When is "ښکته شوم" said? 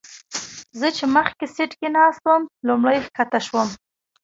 3.07-3.69